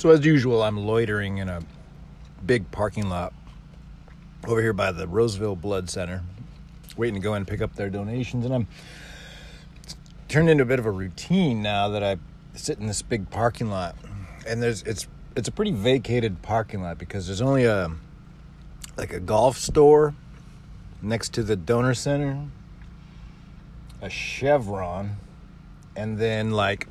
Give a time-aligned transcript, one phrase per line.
[0.00, 1.60] So, as usual, I'm loitering in a
[2.46, 3.34] big parking lot
[4.48, 6.22] over here by the Roseville Blood Center,
[6.96, 8.46] waiting to go in and pick up their donations.
[8.46, 8.66] And I'm
[10.26, 12.16] turned into a bit of a routine now that I
[12.54, 13.94] sit in this big parking lot.
[14.46, 17.90] And there's it's it's a pretty vacated parking lot because there's only a
[18.96, 20.14] like a golf store
[21.02, 22.42] next to the donor center,
[24.00, 25.16] a Chevron,
[25.94, 26.88] and then like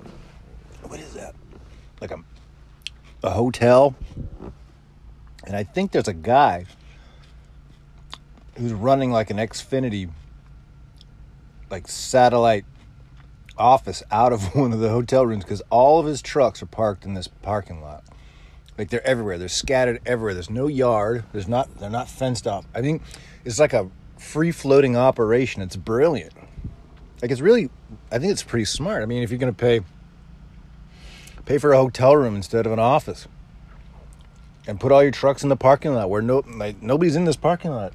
[0.84, 1.34] what is that?
[2.02, 2.20] Like a
[3.24, 3.96] a hotel.
[5.46, 6.66] And I think there's a guy
[8.58, 10.10] who's running like an Xfinity
[11.70, 12.66] like satellite
[13.58, 17.06] office out of one of the hotel rooms because all of his trucks are parked
[17.06, 18.04] in this parking lot.
[18.78, 19.38] Like they're everywhere.
[19.38, 20.34] They're scattered everywhere.
[20.34, 21.26] There's no yard.
[21.34, 21.80] There's not.
[21.80, 22.66] They're not fenced off.
[22.74, 23.02] I think
[23.44, 25.62] it's like a free floating operation.
[25.62, 26.34] It's brilliant.
[27.22, 27.70] Like it's really.
[28.10, 29.04] I think it's pretty smart.
[29.04, 29.82] I mean, if you're gonna pay
[31.50, 33.28] pay for a hotel room instead of an office,
[34.68, 37.36] and put all your trucks in the parking lot where no like nobody's in this
[37.36, 37.92] parking lot.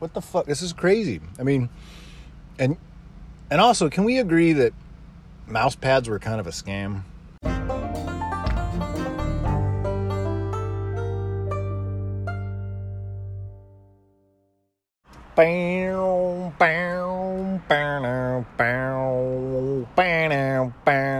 [0.00, 0.46] What the fuck?
[0.46, 1.20] This is crazy.
[1.38, 1.68] I mean,
[2.58, 2.76] and
[3.48, 4.72] and also, can we agree that
[5.46, 7.02] mouse pads were kind of a scam?
[15.36, 21.13] Bow, bow, bow, bow, bow, bow.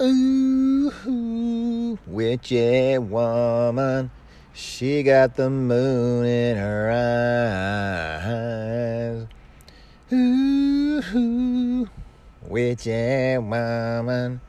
[0.00, 4.10] Ooh, witchy woman,
[4.52, 6.90] she got the moon in her
[8.20, 9.26] eyes.
[10.12, 11.88] Ooh,
[12.42, 14.40] witchy woman,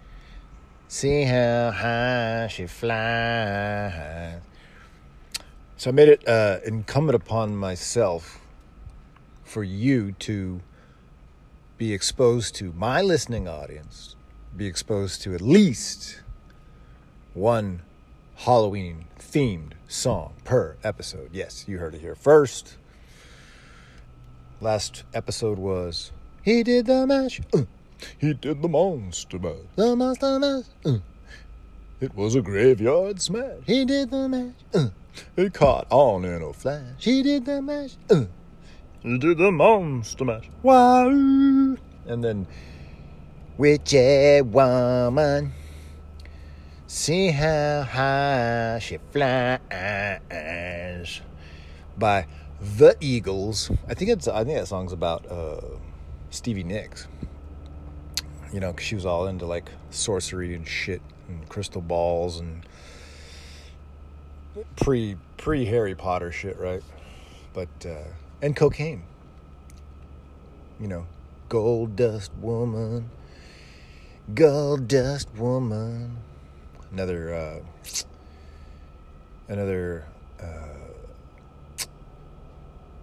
[0.87, 4.41] see how high she flies.
[5.77, 8.39] So I made it uh, incumbent upon myself
[9.43, 10.61] for you to
[11.77, 14.15] be exposed to my listening audience,
[14.55, 16.21] be exposed to at least
[17.33, 17.81] one
[18.35, 21.29] Halloween themed song per episode.
[21.33, 22.77] Yes, you heard it here first.
[24.61, 26.11] Last episode was
[26.43, 27.41] He did the mash.
[27.53, 27.63] Uh,
[28.17, 29.55] he did the monster mash.
[29.75, 30.65] The monster mash.
[30.85, 30.99] Uh,
[31.99, 33.63] it was a graveyard smash.
[33.65, 34.53] He did the mash.
[34.73, 34.89] Uh,
[35.35, 37.03] it caught on in a flash.
[37.03, 37.97] He did the mash.
[39.05, 40.49] Did the monster mash.
[40.63, 41.09] Wow.
[41.09, 41.77] And
[42.23, 42.47] then
[43.55, 45.53] Witchy woman.
[46.87, 49.61] See how high she flies
[51.95, 52.25] by
[52.59, 53.69] the Eagles.
[53.87, 54.27] I think it's.
[54.27, 55.61] I think that song's about uh,
[56.31, 57.07] Stevie Nicks.
[58.51, 62.65] You know, 'cause she was all into like sorcery and shit and crystal balls and
[64.77, 66.81] pre pre Harry Potter shit, right?
[67.53, 68.03] But uh,
[68.41, 69.03] and cocaine.
[70.79, 71.07] You know,
[71.49, 73.09] gold dust woman,
[74.33, 76.17] gold dust woman.
[76.91, 77.59] Another uh,
[79.47, 80.05] another
[80.41, 81.85] uh,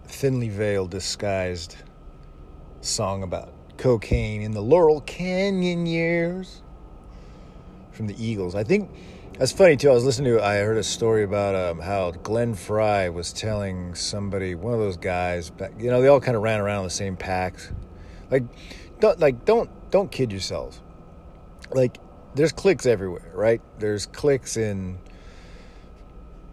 [0.07, 1.77] thinly veiled, disguised
[2.81, 6.61] song about cocaine in the Laurel Canyon years
[7.91, 8.55] from the Eagles.
[8.55, 8.89] I think
[9.37, 9.89] that's funny too.
[9.89, 10.43] I was listening to.
[10.43, 14.97] I heard a story about um, how Glenn Frey was telling somebody, one of those
[14.97, 17.71] guys, you know, they all kind of ran around in the same packs.
[18.29, 18.43] Like,
[18.99, 20.81] don't like don't don't kid yourselves.
[21.71, 21.97] Like,
[22.35, 23.61] there's cliques everywhere, right?
[23.79, 24.99] There's cliques in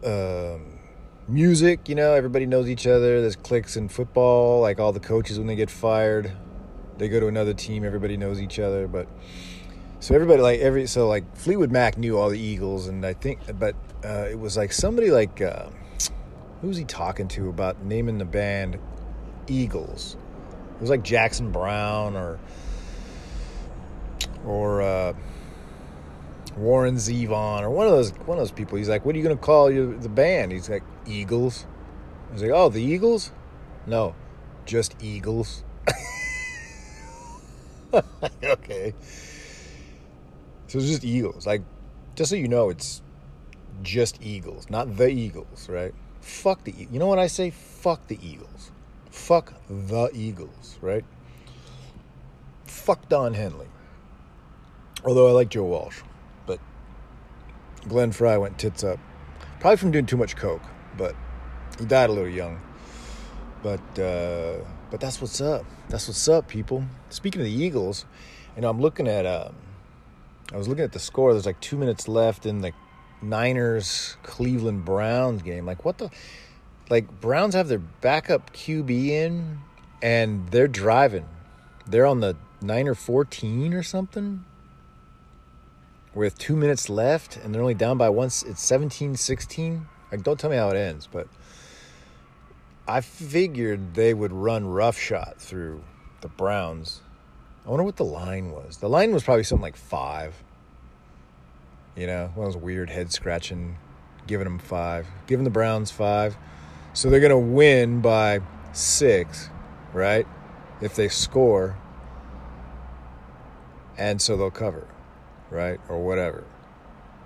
[0.05, 0.79] um,
[1.29, 1.89] music.
[1.89, 3.21] You know, everybody knows each other.
[3.21, 4.61] There's cliques in football.
[4.61, 6.33] Like all the coaches when they get fired,
[6.99, 7.85] they go to another team.
[7.85, 9.07] Everybody knows each other, but
[10.01, 13.39] so everybody like every so like Fleetwood Mac knew all the Eagles, and I think,
[13.59, 15.69] but uh, it was like somebody like uh,
[16.63, 18.79] who was he talking to about naming the band
[19.47, 20.17] Eagles?
[20.77, 22.41] It was like Jackson Browne or
[24.47, 25.13] or uh,
[26.57, 28.79] Warren Zevon or one of those one of those people.
[28.79, 31.67] He's like, "What are you gonna call your, the band?" He's like, "Eagles."
[32.31, 33.33] I was like, "Oh, the Eagles?"
[33.87, 34.15] No,
[34.65, 35.63] just Eagles.
[38.43, 38.95] okay.
[40.71, 41.49] So it's just Eagles.
[41.49, 41.63] Like,
[42.15, 43.03] just so you know, it's
[43.83, 45.93] just Eagles, not the Eagles, right?
[46.21, 46.71] Fuck the.
[46.71, 47.51] You know what I say?
[47.51, 48.71] Fuck the Eagles.
[49.11, 51.05] Fuck the Eagles, right?
[52.67, 53.67] Fuck Don Henley.
[55.05, 56.03] Although I like Joe Walsh,
[56.47, 56.61] but
[57.89, 59.01] Glenn Frey went tits up,
[59.59, 60.63] probably from doing too much coke.
[60.97, 61.17] But
[61.81, 62.61] he died a little young.
[63.65, 64.59] But uh,
[64.89, 65.65] but that's what's up.
[65.89, 66.85] That's what's up, people.
[67.09, 68.05] Speaking of the Eagles,
[68.57, 69.27] know, I'm looking at.
[69.27, 69.57] Um,
[70.53, 71.33] I was looking at the score.
[71.33, 72.73] There's like two minutes left in the
[73.23, 75.67] Niners Cleveland Browns game.
[75.67, 76.11] Like, what the?
[76.89, 79.59] Like, Browns have their backup QB in
[80.03, 81.27] and they're driving.
[81.87, 84.45] They're on the 9 or 14 or something.
[86.15, 88.43] with two minutes left and they're only down by once.
[88.43, 89.87] It's 17 16.
[90.11, 91.29] Like, don't tell me how it ends, but
[92.89, 95.85] I figured they would run roughshod through
[96.23, 97.03] the Browns.
[97.65, 98.79] I wonder what the line was.
[98.79, 100.35] The line was probably something like five.
[101.97, 103.77] You know, one of those weird head scratching,
[104.27, 106.37] giving them five, giving the Browns five.
[106.93, 108.41] So they're going to win by
[108.73, 109.51] six,
[109.93, 110.27] right?
[110.81, 111.77] If they score.
[113.99, 114.87] And so they'll cover,
[115.51, 115.79] right?
[115.89, 116.45] Or whatever.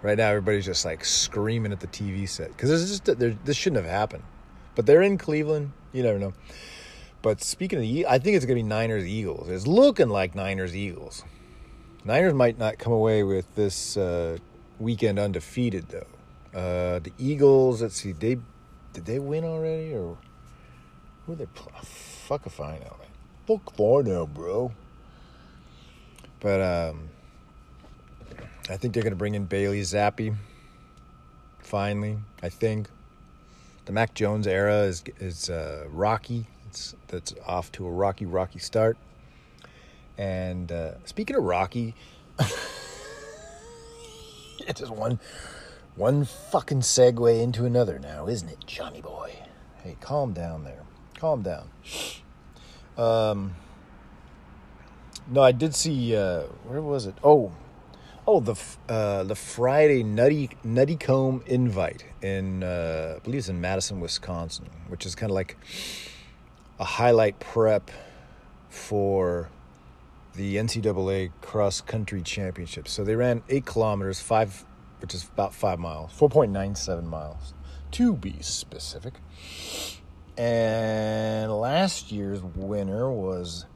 [0.03, 3.91] Right now, everybody's just like screaming at the TV set because this, this shouldn't have
[3.91, 4.25] happened.
[4.75, 5.73] But they're in Cleveland.
[5.93, 6.35] You never know.
[7.25, 9.49] But speaking of the, I think it's going to be Niners Eagles.
[9.49, 11.25] It's looking like Niners Eagles.
[12.05, 14.37] Niners might not come away with this uh,
[14.79, 16.07] weekend undefeated though.
[16.55, 18.37] Uh, the Eagles, let's see, they
[18.93, 20.19] did they win already or
[21.25, 21.73] who they play?
[21.83, 22.97] Fuck if I know.
[23.47, 24.73] Fuck if I know, bro.
[26.41, 27.09] But um,
[28.69, 30.37] I think they're going to bring in Bailey Zappe.
[31.61, 32.89] Finally, I think
[33.87, 36.49] the Mac Jones era is is uh, rocky.
[36.75, 38.97] It's that's off to a rocky, rocky start.
[40.19, 41.95] And uh, speaking of Rocky,
[44.59, 45.21] it's just one
[45.95, 49.37] one fucking segue into another now, isn't it, Johnny boy?
[49.85, 50.83] Hey, calm down there.
[51.17, 51.71] Calm down.
[52.99, 53.55] Um,
[55.31, 56.17] no, I did see.
[56.17, 57.15] Uh, where was it?
[57.23, 57.53] Oh,
[58.27, 64.01] oh, the uh, the Friday Nutty Nuttycombe invite in uh, I believe it's in Madison,
[64.01, 65.57] Wisconsin, which is kind of like
[66.79, 67.91] a highlight prep
[68.69, 69.49] for
[70.35, 72.89] the NCAA cross country championship.
[72.89, 74.65] So they ran eight kilometers, five,
[75.01, 77.55] which is about five miles, 4.97 miles
[77.93, 79.15] to be specific.
[80.37, 83.67] And last year's winner was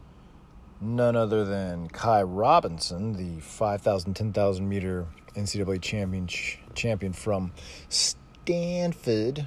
[0.81, 5.07] none other than Ky Robinson, the 5,000, 10,000 meter
[5.37, 6.27] NCAA champion,
[6.75, 7.53] champion from
[7.89, 9.47] Stanford,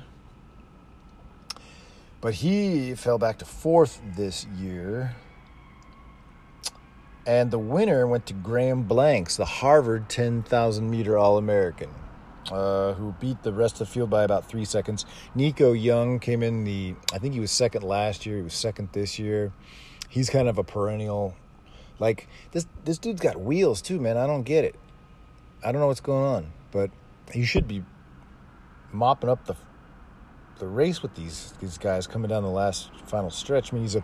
[2.21, 5.15] but he fell back to fourth this year.
[7.25, 11.89] And the winner went to Graham Blanks, the Harvard 10,000 meter All American,
[12.51, 15.05] uh, who beat the rest of the field by about three seconds.
[15.35, 18.89] Nico Young came in the, I think he was second last year, he was second
[18.93, 19.51] this year.
[20.09, 21.35] He's kind of a perennial,
[21.99, 24.17] like, this, this dude's got wheels too, man.
[24.17, 24.75] I don't get it.
[25.63, 26.89] I don't know what's going on, but
[27.31, 27.83] he should be
[28.91, 29.55] mopping up the
[30.61, 33.73] the race with these these guys coming down the last final stretch.
[33.73, 34.03] I mean, he's a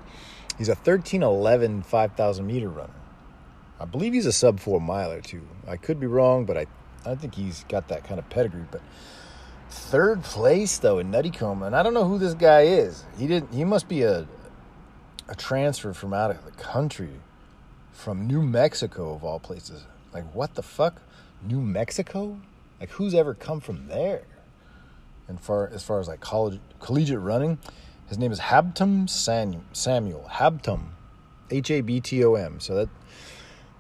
[0.58, 2.94] he's a 13-11 5,000 meter runner.
[3.80, 5.48] I believe he's a sub four miler too.
[5.68, 6.66] I could be wrong, but I
[7.06, 8.66] I think he's got that kind of pedigree.
[8.70, 8.82] But
[9.70, 13.06] third place though in Nuttycombe, and I don't know who this guy is.
[13.18, 13.54] He didn't.
[13.54, 14.28] He must be a
[15.30, 17.20] a transfer from out of the country,
[17.92, 19.86] from New Mexico of all places.
[20.12, 21.04] Like what the fuck,
[21.44, 22.40] New Mexico?
[22.80, 24.24] Like who's ever come from there?
[25.28, 27.58] And far as far as like college collegiate running.
[28.08, 30.30] His name is Habtom Samuel.
[30.32, 30.82] Habtom,
[31.52, 32.60] H A B T O M.
[32.60, 32.90] So that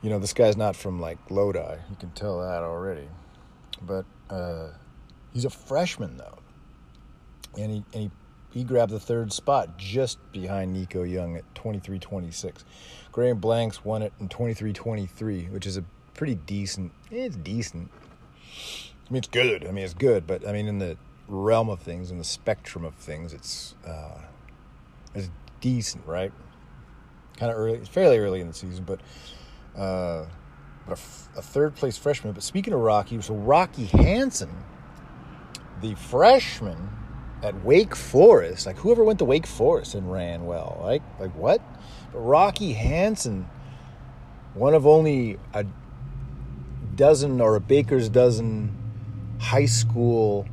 [0.01, 1.77] you know this guy's not from like Lodi.
[1.89, 3.07] You can tell that already.
[3.81, 4.69] But uh,
[5.33, 6.39] he's a freshman though,
[7.57, 8.11] and he and he
[8.51, 12.63] he grabbed the third spot just behind Nico Young at 23-26.
[13.11, 15.83] Graham Blanks won it in 23-23, which is a
[16.13, 16.91] pretty decent.
[17.11, 17.91] It's decent.
[19.07, 19.68] I mean, it's good.
[19.68, 20.97] I mean, it's good, but I mean, in the
[21.28, 24.22] realm of things, in the spectrum of things, it's uh,
[25.14, 25.30] it's
[25.62, 26.31] decent, right?
[27.38, 29.00] Kind of early, fairly early in the season, but
[29.80, 30.26] uh,
[30.86, 32.34] but a, f- a third place freshman.
[32.34, 34.50] But speaking of Rocky, so Rocky Hansen,
[35.81, 36.90] the freshman
[37.44, 41.62] at Wake Forest, like whoever went to Wake Forest and ran well, like like what?
[42.12, 43.50] But Rocky Hansen,
[44.54, 45.66] one of only a
[46.96, 48.76] dozen or a baker's dozen
[49.40, 50.48] high school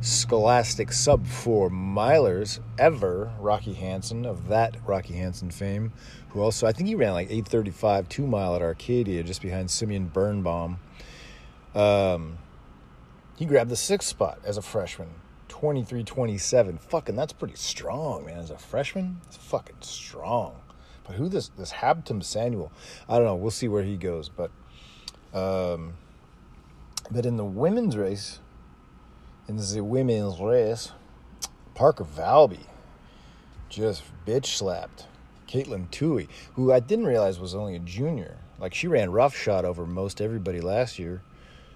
[0.00, 5.92] scholastic sub four milers ever, Rocky Hansen of that Rocky Hansen fame,
[6.30, 10.06] who also I think he ran like 835 two mile at Arcadia just behind Simeon
[10.06, 10.78] Birnbaum.
[11.74, 12.38] Um,
[13.36, 15.08] he grabbed the sixth spot as a freshman,
[15.48, 16.78] 23 27.
[16.78, 18.38] Fucking, that's pretty strong, man.
[18.38, 20.60] As a freshman, it's fucking strong.
[21.04, 22.70] But who this this Habtom Samuel?
[23.08, 23.34] I don't know.
[23.34, 24.28] We'll see where he goes.
[24.28, 24.50] But
[25.32, 25.94] um,
[27.10, 28.40] but in the women's race,
[29.48, 30.92] in the women's race,
[31.74, 32.66] Parker Valby
[33.68, 35.06] just bitch slapped
[35.46, 38.36] Katelyn Tuohy, who I didn't realize was only a junior.
[38.58, 41.22] Like she ran roughshod over most everybody last year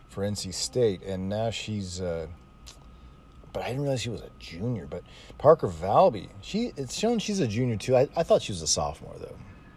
[0.08, 2.00] for NC State, and now she's.
[2.00, 2.26] Uh,
[3.52, 4.86] but I didn't realize she was a junior.
[4.86, 5.02] But
[5.38, 7.96] Parker Valby, she it's shown she's a junior too.
[7.96, 9.36] I, I thought she was a sophomore though.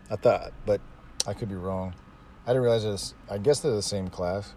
[0.10, 0.82] I thought, but
[1.26, 1.94] I could be wrong.
[2.46, 3.14] I didn't realize this.
[3.30, 4.54] I guess they're the same class.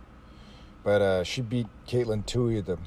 [0.85, 2.79] But uh, she beat Katelyn Tuohy at the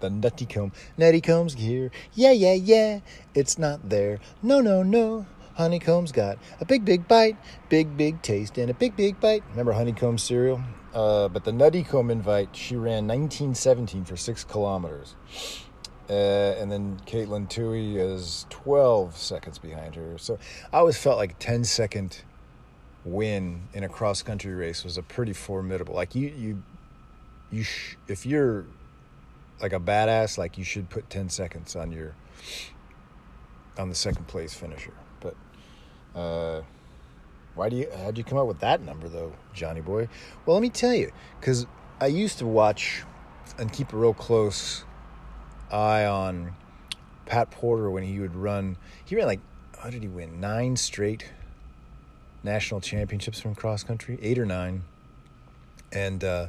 [0.00, 0.72] the nutty comb.
[0.96, 1.90] Nutty comb's here.
[2.14, 3.00] Yeah, yeah, yeah.
[3.34, 4.20] It's not there.
[4.42, 5.26] No, no, no.
[5.54, 7.36] Honeycomb's got a big, big bite,
[7.68, 9.42] big, big taste, and a big, big bite.
[9.50, 10.60] Remember honeycomb cereal?
[10.92, 15.14] Uh, but the nutty comb invite, she ran 1917 for six kilometers.
[16.08, 20.18] Uh, and then Katelyn Tuohy is 12 seconds behind her.
[20.18, 20.38] So
[20.72, 22.22] I always felt like a 10 second
[23.04, 25.94] win in a cross country race was a pretty formidable.
[25.94, 26.62] Like you, you,
[27.50, 28.66] you, sh- if you're
[29.60, 32.14] like a badass, like you should put 10 seconds on your,
[33.78, 34.94] on the second place finisher.
[35.20, 35.36] But,
[36.14, 36.62] uh,
[37.54, 40.08] why do you, how'd you come up with that number though, Johnny boy?
[40.44, 41.66] Well, let me tell you, because
[42.00, 43.04] I used to watch
[43.58, 44.84] and keep a real close
[45.70, 46.54] eye on
[47.26, 48.76] Pat Porter when he would run.
[49.04, 49.40] He ran like,
[49.78, 50.40] how did he win?
[50.40, 51.30] Nine straight
[52.42, 54.84] national championships from cross country, eight or nine.
[55.92, 56.48] And uh,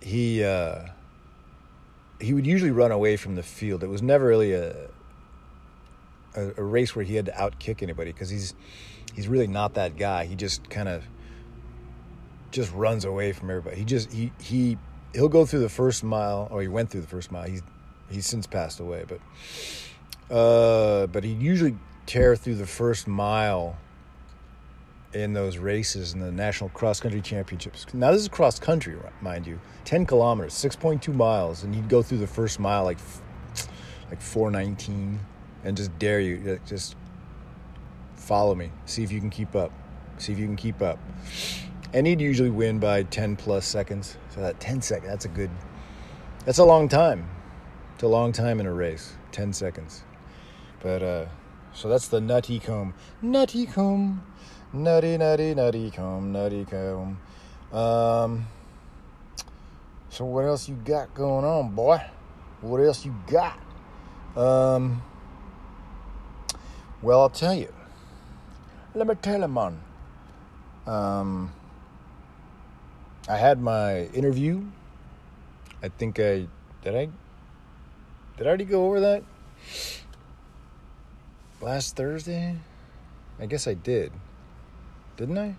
[0.00, 0.86] he uh,
[2.20, 3.82] he would usually run away from the field.
[3.82, 4.88] It was never really a
[6.34, 8.54] a, a race where he had to outkick anybody because he's
[9.14, 10.26] he's really not that guy.
[10.26, 11.04] He just kind of
[12.50, 13.76] just runs away from everybody.
[13.76, 14.78] He just he he
[15.12, 17.48] he'll go through the first mile, or he went through the first mile.
[17.48, 17.62] He's
[18.10, 23.76] he's since passed away, but uh, but he usually tear through the first mile
[25.20, 27.86] in those races in the national cross country championships.
[27.94, 31.88] Now this is cross country, mind you, ten kilometers, six point two miles, and he'd
[31.88, 32.98] go through the first mile like
[34.10, 35.18] like four nineteen,
[35.64, 36.96] and just dare you, just
[38.14, 39.72] follow me, see if you can keep up,
[40.18, 40.98] see if you can keep up
[41.96, 44.18] and he'd usually win by 10 plus seconds.
[44.28, 45.50] So that 10 seconds, that's a good,
[46.44, 47.28] that's a long time.
[47.94, 50.04] It's a long time in a race, 10 seconds.
[50.82, 51.26] But, uh,
[51.72, 52.92] so that's the nutty comb.
[53.22, 54.22] Nutty comb.
[54.72, 57.18] Nutty, nutty, nutty comb, nutty comb.
[57.72, 58.46] Um,
[60.10, 62.00] so what else you got going on, boy?
[62.60, 63.58] What else you got?
[64.36, 65.02] Um,
[67.00, 67.72] well, I'll tell you.
[68.94, 69.80] Let me tell you, man.
[70.86, 71.52] Um,
[73.28, 74.64] I had my interview.
[75.82, 76.46] I think I
[76.82, 77.08] did I
[78.36, 79.22] did I already go over that
[81.60, 82.56] last Thursday?
[83.38, 84.12] I guess I did.
[85.16, 85.56] Didn't I?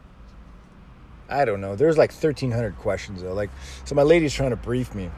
[1.29, 1.75] I don't know.
[1.75, 3.33] There's like 1300 questions though.
[3.33, 3.49] Like
[3.85, 5.09] so my lady's trying to brief me.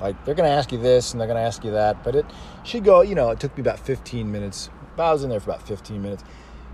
[0.00, 2.24] Like they're to ask you this and they're to ask you that, but it
[2.64, 4.70] should go, you know, it took me about 15 minutes.
[4.98, 6.24] I was in there for about 15 minutes.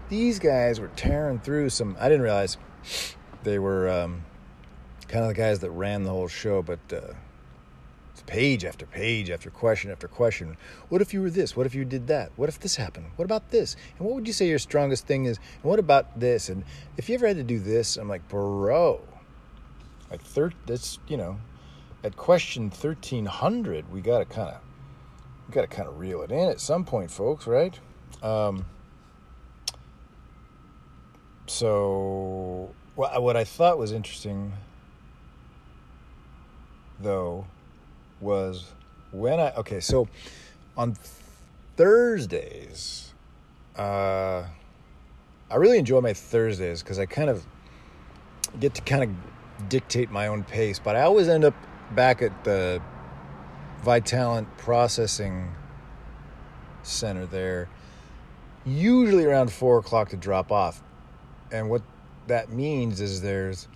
[0.09, 2.57] These guys were tearing through some I didn't realize
[3.43, 4.25] they were um,
[5.09, 7.15] kind of the guys that ran the whole show, but uh,
[8.27, 10.57] page after page after question after question.
[10.89, 11.57] What if you were this?
[11.57, 12.33] What if you did that?
[12.37, 13.07] What if this happened?
[13.17, 13.77] What about this?
[13.99, 15.39] And what would you say your strongest thing is?
[15.39, 16.49] And what about this?
[16.49, 16.65] And
[16.97, 19.01] if you ever had to do this, I'm like, bro,
[20.11, 21.39] like third, that's you know,
[22.05, 24.61] at question thirteen hundred, we gotta kind of,
[25.49, 27.79] we gotta kind of reel it in at some point, folks, right?
[28.23, 28.67] Um,
[31.47, 34.53] so, what I thought was interesting
[36.99, 37.47] though
[38.21, 38.73] was
[39.13, 40.09] when I okay, so
[40.77, 40.97] on
[41.77, 43.13] Thursdays,
[43.77, 44.45] uh,
[45.51, 47.45] I really enjoy my Thursdays because I kind of
[48.59, 51.55] get to kind of dictate my own pace, but I always end up
[51.95, 52.81] back at the
[53.85, 55.55] Vitalant Processing
[56.83, 57.69] Center there,
[58.65, 60.83] usually around four o'clock to drop off.
[61.53, 61.83] And what
[62.27, 63.69] that means is there's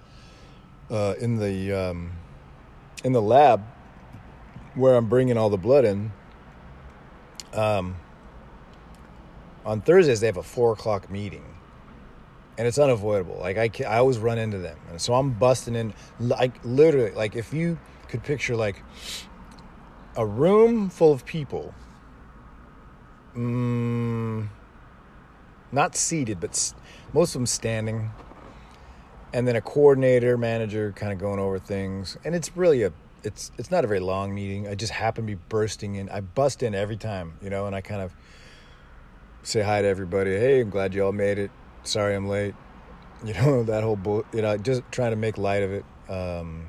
[0.90, 2.12] uh, in the um,
[3.04, 3.62] in the lab
[4.74, 6.12] where I'm bringing all the blood in,
[7.52, 7.96] um,
[9.64, 11.44] on Thursdays they have a four o'clock meeting,
[12.58, 13.38] and it's unavoidable.
[13.38, 15.94] Like I, I always run into them, and so I'm busting in.
[16.18, 18.82] Like literally, like if you could picture like
[20.16, 21.74] a room full of people,
[23.36, 24.48] mm,
[25.72, 26.74] not seated, but
[27.12, 28.10] most of them standing
[29.32, 33.50] and then a coordinator manager kind of going over things and it's really a it's
[33.58, 34.68] it's not a very long meeting.
[34.68, 37.74] I just happen to be bursting in i bust in every time you know and
[37.74, 38.14] i kind of
[39.42, 40.32] say hi to everybody.
[40.32, 41.50] Hey i'm glad you all made it.
[41.82, 42.54] Sorry i'm late.
[43.22, 45.84] You know that whole you know just trying to make light of it.
[46.08, 46.68] Um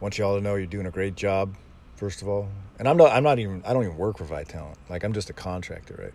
[0.00, 1.54] want you all to know you're doing a great job
[1.96, 2.48] first of all.
[2.78, 5.28] And i'm not i'm not even i don't even work for vitalant like i'm just
[5.28, 6.12] a contractor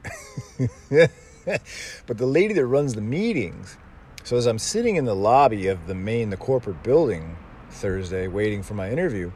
[0.60, 1.10] right?
[2.08, 3.78] But the lady that runs the meetings
[4.26, 7.38] so as I'm sitting in the lobby of the main, the corporate building
[7.76, 9.32] Thursday, waiting for my interview,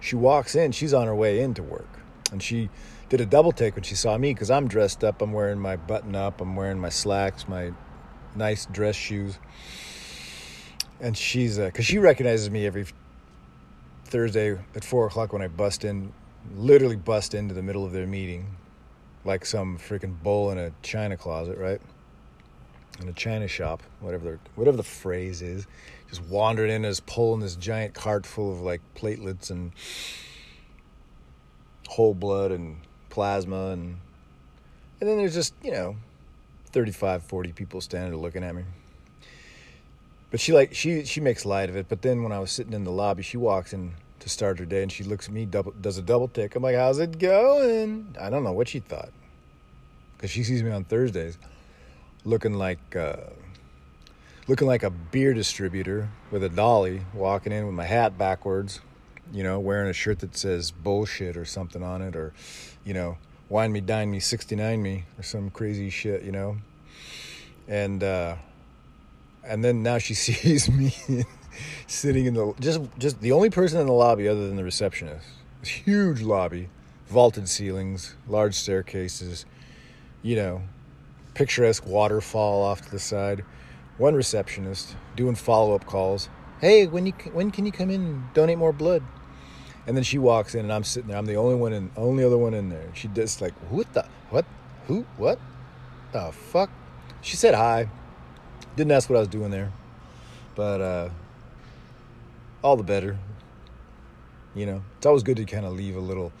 [0.00, 0.72] she walks in.
[0.72, 1.88] She's on her way into work,
[2.32, 2.68] and she
[3.08, 5.22] did a double take when she saw me because I'm dressed up.
[5.22, 6.40] I'm wearing my button up.
[6.40, 7.72] I'm wearing my slacks, my
[8.34, 9.38] nice dress shoes,
[11.00, 12.86] and she's because uh, she recognizes me every
[14.04, 16.12] Thursday at four o'clock when I bust in,
[16.56, 18.56] literally bust into the middle of their meeting,
[19.24, 21.80] like some freaking bull in a china closet, right?
[23.00, 25.66] In a china shop, whatever the, whatever the phrase is,
[26.12, 29.72] just wandered in as pulling this giant cart full of like platelets and
[31.88, 32.76] whole blood and
[33.08, 33.96] plasma and
[35.00, 35.96] and then there's just you know
[36.66, 38.64] 35 40 people standing looking at me.
[40.30, 42.74] But she like she she makes light of it but then when i was sitting
[42.74, 45.46] in the lobby she walks in to start her day and she looks at me
[45.46, 46.54] double does a double tick.
[46.54, 48.14] I'm like how's it going?
[48.20, 49.12] I don't know what she thought
[50.16, 51.38] because she sees me on thursdays
[52.26, 53.16] looking like uh,
[54.48, 58.80] looking like a beer distributor with a dolly walking in with my hat backwards
[59.32, 62.32] you know wearing a shirt that says bullshit or something on it or
[62.84, 63.16] you know
[63.48, 66.56] wine me dine me 69 me or some crazy shit you know?
[67.68, 68.36] And uh
[69.44, 70.94] and then now she sees me
[71.86, 75.26] sitting in the just just the only person in the lobby other than the receptionist.
[75.60, 76.68] This huge lobby
[77.06, 79.44] vaulted ceilings large staircases
[80.22, 80.62] you know
[81.34, 83.44] picturesque waterfall off to the side
[84.02, 86.28] one receptionist doing follow-up calls.
[86.60, 89.04] Hey when you when can you come in and donate more blood?
[89.86, 91.16] And then she walks in and i'm sitting there.
[91.16, 92.88] I'm the only one in only other one in there.
[92.94, 94.44] She just like what the what
[94.88, 95.38] who what
[96.12, 96.68] the fuck?
[97.20, 97.88] She said hi.
[98.74, 99.72] Didn't ask what i was doing there.
[100.56, 101.08] But uh
[102.60, 103.18] all the better.
[104.56, 106.32] You know it's always good to kind of leave a little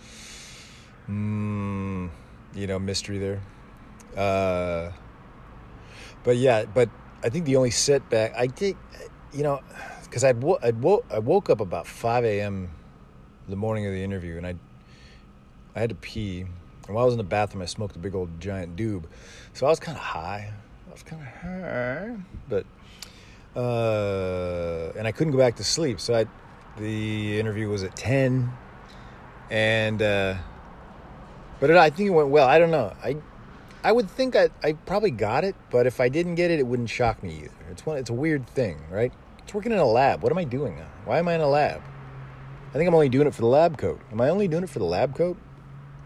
[1.08, 2.10] mm,
[2.54, 3.40] you know mystery there.
[4.16, 4.90] Uh
[6.24, 6.88] but yeah but
[7.22, 8.76] i think the only setback i did
[9.32, 9.60] you know
[10.04, 12.68] because I'd, wo- I'd wo- I woke up about 5 a.m
[13.48, 14.54] the morning of the interview, and I
[15.74, 16.40] I had to pee.
[16.86, 19.04] And while I was in the bathroom, I smoked a big old giant doob,
[19.52, 20.52] so I was kind of high.
[20.88, 22.16] I was kind of high,
[22.48, 22.66] but
[23.58, 26.00] uh, and I couldn't go back to sleep.
[26.00, 26.26] So I,
[26.78, 28.52] the interview was at ten,
[29.50, 30.34] and uh,
[31.60, 32.48] but it, I think it went well.
[32.48, 32.94] I don't know.
[33.02, 33.16] I
[33.84, 36.66] I would think I I probably got it, but if I didn't get it, it
[36.66, 37.64] wouldn't shock me either.
[37.70, 37.98] It's one.
[37.98, 39.12] It's a weird thing, right?
[39.38, 40.22] It's working in a lab.
[40.22, 40.78] What am I doing?
[41.04, 41.82] Why am I in a lab?
[42.70, 44.00] I think I'm only doing it for the lab coat.
[44.12, 45.36] Am I only doing it for the lab coat?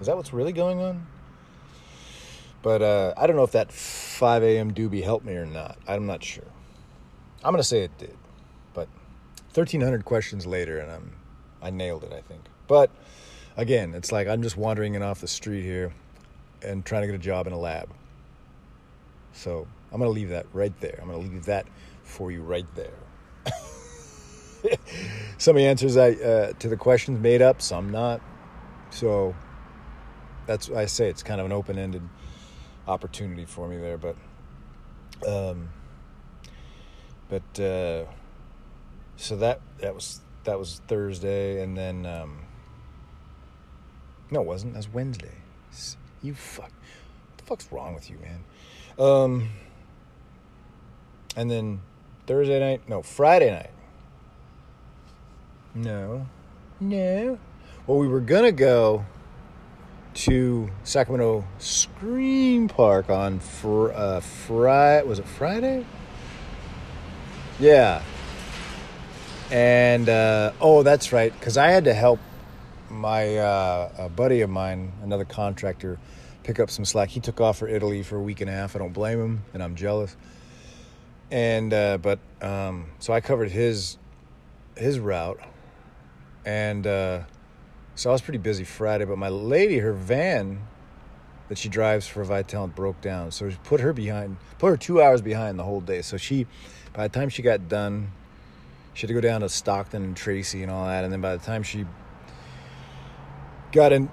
[0.01, 1.07] Is that what's really going on?
[2.63, 4.75] But uh, I don't know if that 5 a.m.
[4.75, 5.79] doobie helped me or not.
[5.87, 6.45] I'm not sure.
[7.45, 8.17] I'm gonna say it did,
[8.75, 8.89] but
[9.55, 11.13] 1,300 questions later, and I'm
[11.63, 12.13] I nailed it.
[12.13, 12.41] I think.
[12.67, 12.91] But
[13.57, 15.93] again, it's like I'm just wandering in off the street here
[16.67, 17.89] and trying to get a job in a lab.
[19.33, 20.99] So I'm gonna leave that right there.
[21.01, 21.67] I'm gonna leave that
[22.03, 22.91] for you right there.
[25.39, 28.21] some of the answers I uh, to the questions made up, some not.
[28.91, 29.35] So
[30.47, 32.03] that's I say it's kind of an open ended
[32.87, 34.17] opportunity for me there, but
[35.27, 35.69] um,
[37.29, 38.05] but uh,
[39.17, 42.47] so that that was that was Thursday, and then um,
[44.31, 44.73] no, it wasn't.
[44.73, 45.35] That was Wednesday.
[46.23, 46.71] You fuck.
[46.71, 48.45] What the fuck's wrong with you, man?
[48.99, 49.49] Um,
[51.37, 51.81] and then
[52.27, 53.71] Thursday night, no, Friday night.
[55.75, 56.27] No.
[56.81, 57.39] No.
[57.87, 59.05] Well, we were to go
[60.15, 65.07] to Sacramento Scream Park on fr- uh, Friday.
[65.07, 65.85] Was it Friday?
[67.61, 68.03] Yeah.
[69.51, 71.33] And, uh, oh, that's right.
[71.33, 72.19] Because I had to help
[72.91, 75.99] my uh, a buddy of mine, another contractor,
[76.43, 77.09] pick up some slack.
[77.09, 78.77] He took off for Italy for a week and a half.
[78.77, 80.17] I don't blame him, and I'm jealous.
[81.31, 83.99] And, uh, but, um, so I covered his
[84.77, 85.41] his route
[86.47, 87.23] and uh,
[87.97, 89.05] so I was pretty busy Friday.
[89.05, 90.63] But my lady, her van
[91.49, 95.03] that she drives for Vitalant broke down, so she put her behind, put her two
[95.03, 96.03] hours behind the whole day.
[96.03, 96.47] So she,
[96.93, 98.13] by the time she got done,
[98.95, 101.37] she had to go down to Stockton and Tracy and all that, and then by
[101.37, 101.85] the time she
[103.77, 104.09] got in,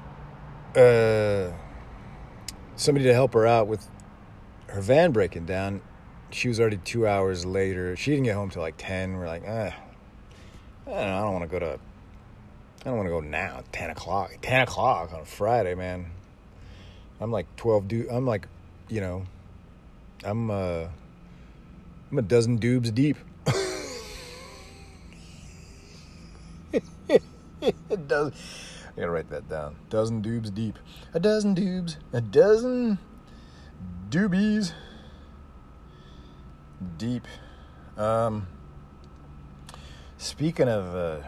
[0.75, 1.51] uh,
[2.75, 3.87] somebody to help her out with
[4.67, 5.81] her van breaking down.
[6.29, 7.95] She was already two hours later.
[7.95, 9.17] She didn't get home till like ten.
[9.17, 9.73] We're like, ah,
[10.87, 11.79] I don't, don't want to go to
[12.85, 13.63] I don't want to go now.
[13.71, 14.33] Ten o'clock.
[14.41, 16.07] Ten o'clock on a Friday, man.
[17.21, 17.87] I'm like twelve.
[17.87, 18.45] Du- I'm like,
[18.89, 19.23] you know,
[20.25, 20.87] I'm uh,
[22.11, 23.15] I'm a dozen dubes deep.
[27.07, 28.33] it does.
[28.95, 29.75] I gotta write that down.
[29.89, 30.77] Dozen dubes deep.
[31.13, 31.97] A dozen dubes.
[32.13, 32.99] A dozen
[34.09, 34.73] doobies
[36.97, 37.27] deep.
[37.97, 38.47] Um.
[40.17, 40.95] Speaking of.
[40.95, 41.27] Uh,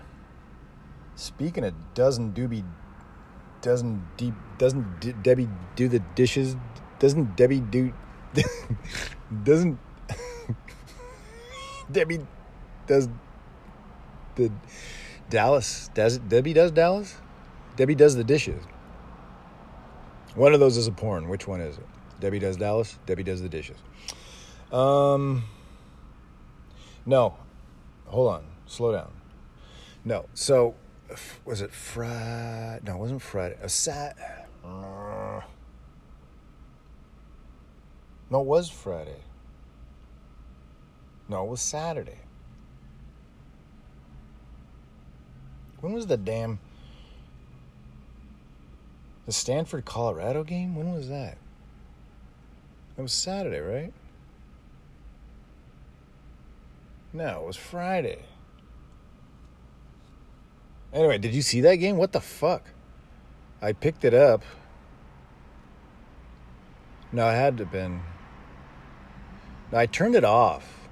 [1.16, 2.66] Speaking of doesn't Doobie,
[3.62, 5.48] doesn't deep, doesn't Debbie
[5.78, 6.58] do the dishes?
[7.00, 7.94] Doesn't Debbie do?
[9.44, 9.80] doesn't
[11.92, 12.20] Debbie
[12.86, 13.08] does
[14.36, 14.52] the
[15.30, 15.90] Dallas.
[15.94, 17.16] Does Debbie does Dallas?
[17.76, 18.64] Debbie does the dishes.
[20.36, 21.28] One of those is a porn.
[21.30, 21.86] Which one is it?
[22.20, 22.98] Debbie does Dallas.
[23.06, 23.78] Debbie does the dishes.
[24.72, 25.44] Um.
[27.06, 27.36] No.
[28.08, 28.46] Hold on.
[28.66, 29.12] Slow down.
[30.04, 30.26] No.
[30.34, 30.76] So,
[31.46, 32.82] was it Friday?
[32.86, 33.58] No, it wasn't Friday.
[33.62, 34.18] A sat.
[38.30, 39.20] No, it was Friday.
[41.30, 42.20] No, it was Saturday.
[45.82, 46.60] When was the damn
[49.26, 50.76] the Stanford Colorado game?
[50.76, 51.38] When was that?
[52.98, 53.94] It was Saturday, right?
[57.12, 58.20] No, it was Friday.
[60.94, 61.98] Anyway, did you see that game?
[61.98, 62.64] What the fuck?
[63.62, 64.44] I picked it up.
[67.12, 68.02] No, it had to have been.
[69.72, 70.88] No, I turned it off.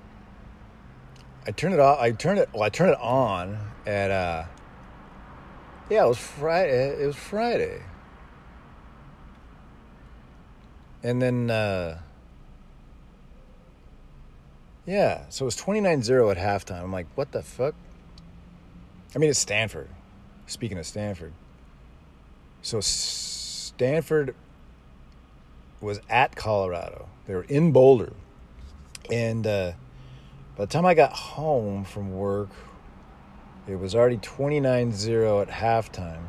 [1.46, 2.00] I turned it off.
[2.00, 2.50] I turned it.
[2.54, 4.12] Well, I turned it on at.
[4.12, 4.46] uh
[5.90, 7.02] Yeah, it was Friday.
[7.02, 7.82] It was Friday.
[11.04, 11.52] And then.
[11.52, 12.00] uh
[14.86, 16.84] Yeah, so it was 29-0 at halftime.
[16.84, 17.76] I'm like, what the fuck?
[19.16, 19.90] I mean, it's Stanford.
[20.48, 21.32] Speaking of Stanford,
[22.62, 24.36] so Stanford
[25.80, 27.08] was at Colorado.
[27.28, 28.14] They were in Boulder,
[29.12, 29.46] and.
[29.46, 29.72] uh
[30.56, 32.50] by the time I got home from work,
[33.68, 36.26] it was already 29 0 at halftime.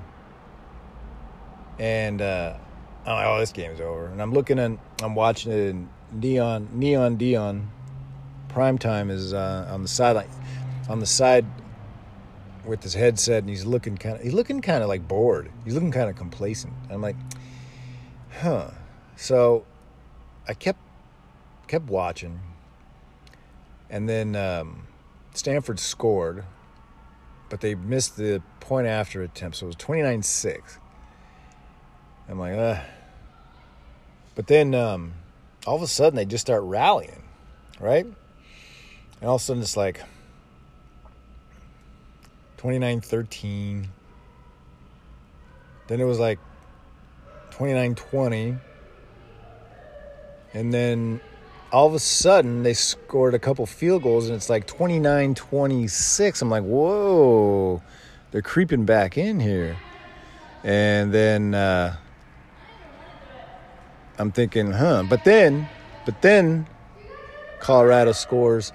[1.78, 2.54] And uh,
[3.06, 4.06] I'm like, oh, this game's over.
[4.06, 7.66] And I'm looking and I'm watching it in Neon, Neon Deion.
[8.48, 10.28] Prime time is uh, on the sideline,
[10.88, 11.44] on the side
[12.64, 15.50] with his headset, and he's looking kind of, he's looking kind of like bored.
[15.64, 16.72] He's looking kind of complacent.
[16.88, 17.16] I'm like,
[18.40, 18.70] huh.
[19.16, 19.66] So
[20.46, 20.78] I kept,
[21.66, 22.40] kept watching
[23.94, 24.88] and then um,
[25.34, 26.44] Stanford scored,
[27.48, 30.78] but they missed the point after attempt, so it was 29 6.
[32.28, 32.80] I'm like, uh.
[34.34, 35.12] But then um,
[35.66, 37.22] all of a sudden they just start rallying,
[37.78, 38.04] right?
[38.04, 40.00] And all of a sudden it's like
[42.56, 43.88] 29 13.
[45.86, 46.38] Then it was like
[47.50, 48.56] 29 20.
[50.54, 51.20] And then
[51.72, 56.42] all of a sudden they scored a couple field goals and it's like 29 26.
[56.42, 57.82] I'm like, whoa,
[58.30, 59.76] they're creeping back in here.
[60.62, 61.96] And then uh,
[64.18, 65.04] I'm thinking, huh.
[65.08, 65.68] But then,
[66.04, 66.66] but then
[67.60, 68.72] Colorado scores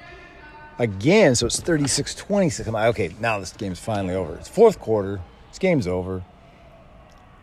[0.78, 1.36] again.
[1.36, 2.68] So it's 36 26.
[2.68, 4.36] I'm like, okay, now this game's finally over.
[4.36, 5.22] It's fourth quarter.
[5.50, 6.24] This game's over.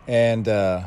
[0.06, 0.84] And, uh,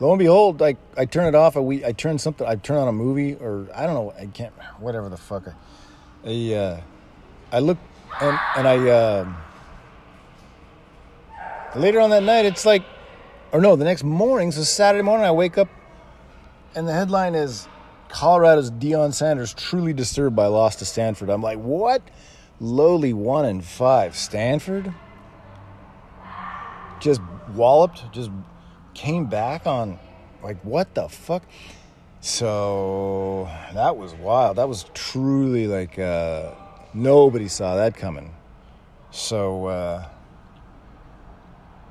[0.00, 1.56] lo and behold, like I turn it off.
[1.56, 2.46] I we I turn something.
[2.46, 4.12] I turn on a movie or I don't know.
[4.18, 4.52] I can't.
[4.78, 5.48] Whatever the fuck.
[5.48, 6.80] I, I, uh,
[7.52, 7.78] I look
[8.20, 9.32] and and I uh,
[11.76, 12.44] later on that night.
[12.44, 12.82] It's like,
[13.52, 14.50] or no, the next morning.
[14.52, 15.68] So Saturday morning, I wake up,
[16.74, 17.68] and the headline is
[18.08, 21.30] Colorado's Deion Sanders truly disturbed by loss to Stanford.
[21.30, 22.02] I'm like, what?
[22.60, 24.16] Lowly one and five.
[24.16, 24.94] Stanford
[27.00, 27.20] just
[27.54, 28.30] walloped, just
[28.94, 29.98] came back on
[30.42, 31.42] like what the fuck
[32.20, 36.52] so that was wild that was truly like uh,
[36.94, 38.34] nobody saw that coming
[39.10, 40.06] so uh,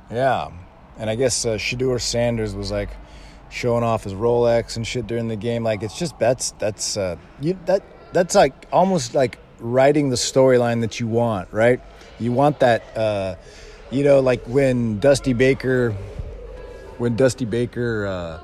[0.09, 0.49] yeah
[1.01, 2.89] and i guess uh, Shedeur sanders was like
[3.49, 7.17] showing off his rolex and shit during the game like it's just that's that's uh,
[7.41, 7.83] you that
[8.13, 11.81] that's like almost like writing the storyline that you want right
[12.19, 13.35] you want that uh,
[13.91, 15.93] you know like when dusty baker
[17.01, 18.39] when Dusty Baker uh,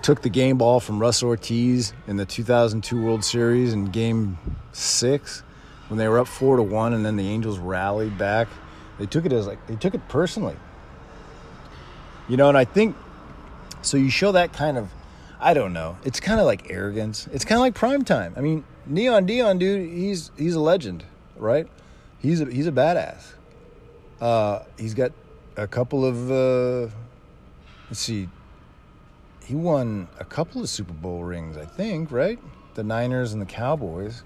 [0.00, 4.38] took the game ball from Russ Ortiz in the 2002 World Series in Game
[4.72, 5.42] Six,
[5.88, 8.48] when they were up four to one, and then the Angels rallied back.
[8.98, 10.56] They took it as like they took it personally,
[12.28, 12.48] you know.
[12.48, 12.96] And I think
[13.82, 13.96] so.
[13.96, 14.90] You show that kind of,
[15.40, 15.96] I don't know.
[16.04, 17.28] It's kind of like arrogance.
[17.32, 18.34] It's kind of like prime time.
[18.36, 21.04] I mean, Neon Deion dude, he's he's a legend,
[21.36, 21.66] right?
[22.18, 23.32] He's a, he's a badass.
[24.20, 25.12] Uh, he's got
[25.56, 26.30] a couple of.
[26.30, 26.92] Uh,
[27.88, 28.28] let's see,
[29.44, 32.38] he won a couple of Super Bowl rings, I think, right?
[32.74, 34.22] The Niners and the Cowboys.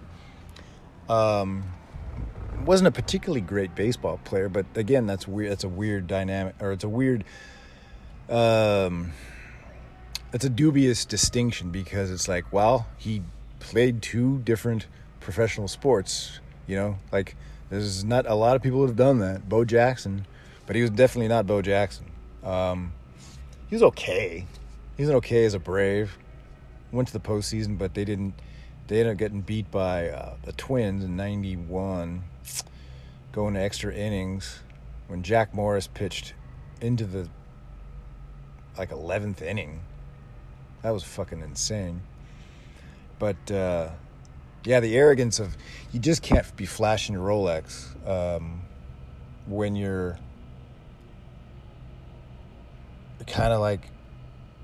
[1.09, 1.65] Um,
[2.65, 5.53] wasn't a particularly great baseball player, but again, that's weird.
[5.53, 7.25] That's a weird dynamic, or it's a weird.
[8.29, 9.13] Um,
[10.33, 13.23] it's a dubious distinction because it's like, well, he
[13.61, 14.87] played two different
[15.21, 16.41] professional sports.
[16.67, 17.37] You know, like
[17.71, 19.49] there's not a lot of people that have done that.
[19.49, 20.27] Bo Jackson,
[20.67, 22.07] but he was definitely not Bo Jackson.
[22.43, 22.93] Um,
[23.69, 24.47] he was okay.
[24.97, 26.19] He was okay as a Brave.
[26.93, 28.35] Went to the postseason, but they didn't.
[28.89, 32.23] They ended up getting beat by uh, the Twins in '91.
[33.33, 34.61] going to extra innings
[35.09, 36.35] when Jack Morris pitched
[36.81, 37.29] into the
[38.79, 39.81] like 11th inning.
[40.83, 42.03] That was fucking insane.
[43.19, 43.91] But uh,
[44.65, 45.57] yeah, the arrogance of
[45.93, 48.63] you just can't be flashing your Rolex um,
[49.47, 50.19] when you're
[53.27, 53.89] kind of like,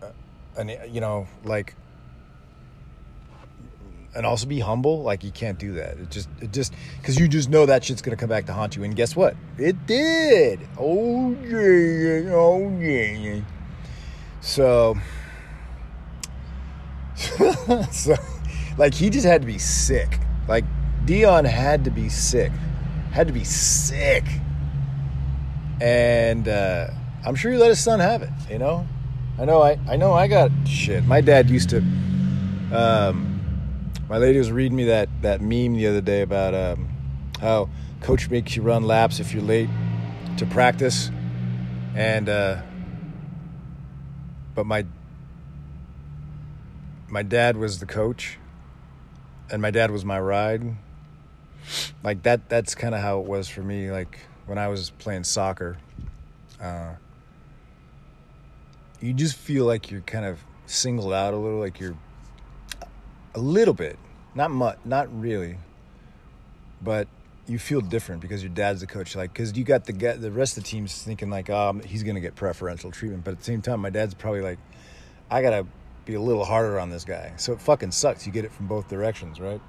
[0.02, 0.10] uh,
[0.56, 1.74] an, you know, like,
[4.16, 5.02] and also be humble.
[5.02, 5.98] Like you can't do that.
[5.98, 8.74] It just, it just, because you just know that shit's gonna come back to haunt
[8.74, 8.82] you.
[8.82, 9.36] And guess what?
[9.58, 10.60] It did.
[10.76, 13.40] Oh yeah, oh yeah.
[14.40, 14.96] So,
[17.90, 18.14] so,
[18.76, 20.20] like he just had to be sick.
[20.46, 20.64] Like
[21.04, 22.52] Deion had to be sick,
[23.10, 24.24] had to be sick,
[25.80, 26.88] and uh,
[27.26, 28.30] I'm sure he let his son have it.
[28.50, 28.86] You know,
[29.38, 31.04] I know I I know I got shit.
[31.04, 31.78] My dad used to.
[32.72, 33.34] Um,
[34.08, 36.88] my lady was reading me that that meme the other day about um,
[37.40, 37.68] how
[38.00, 39.68] coach makes you run laps if you're late
[40.36, 41.10] to practice,
[41.94, 42.62] and uh,
[44.58, 44.84] but my
[47.08, 48.38] my dad was the coach
[49.52, 50.74] and my dad was my ride.
[52.02, 55.22] Like that that's kind of how it was for me like when i was playing
[55.22, 55.76] soccer
[56.60, 56.94] uh,
[59.00, 61.96] you just feel like you're kind of singled out a little like you're
[63.34, 63.96] a little bit
[64.34, 65.58] not much not really
[66.82, 67.06] but
[67.48, 70.58] you feel different because your dad's the coach like because you got the the rest
[70.58, 73.62] of the team's thinking like um he's gonna get preferential treatment but at the same
[73.62, 74.58] time my dad's probably like
[75.30, 75.66] i gotta
[76.08, 77.34] be a little harder on this guy.
[77.36, 78.26] So it fucking sucks.
[78.26, 79.60] You get it from both directions, right?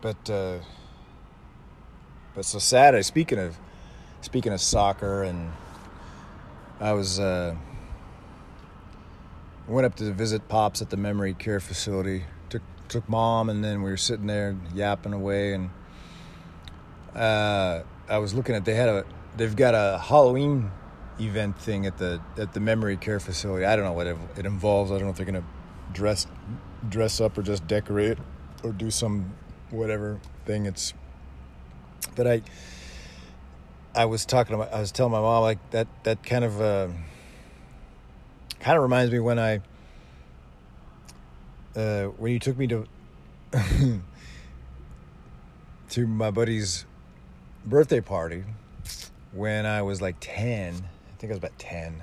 [0.00, 0.58] But uh,
[2.32, 3.02] but so Saturday.
[3.02, 3.58] Speaking of
[4.20, 5.50] speaking of soccer, and
[6.78, 7.56] I was uh,
[9.66, 12.22] went up to visit pops at the memory care facility.
[12.48, 15.70] Took took mom, and then we were sitting there yapping away, and
[17.14, 19.04] uh, I was looking at they had a
[19.36, 20.70] they've got a Halloween
[21.18, 23.64] event thing at the at the memory care facility.
[23.64, 24.90] I don't know what it, it involves.
[24.90, 25.44] I don't know if they're gonna
[25.92, 26.26] dress
[26.88, 28.18] dress up or just decorate
[28.62, 29.34] or do some
[29.70, 30.66] whatever thing.
[30.66, 30.94] It's
[32.14, 32.42] but I
[33.94, 36.88] I was talking my, I was telling my mom like that that kind of uh,
[38.60, 39.60] kind of reminds me when I
[41.76, 42.86] uh, when you took me to
[45.90, 46.86] to my buddy's
[47.64, 48.44] birthday party
[49.32, 52.02] when I was like 10 I think I was about 10.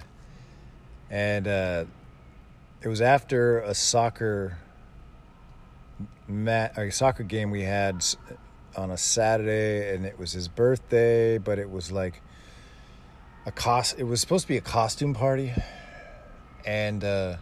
[1.09, 1.85] And uh,
[2.83, 4.59] it was after a soccer
[6.27, 8.05] mat, a soccer game we had
[8.75, 12.21] on a Saturday, and it was his birthday, but it was like
[13.47, 13.95] a cost.
[13.97, 15.51] It was supposed to be a costume party,
[16.63, 17.37] and uh,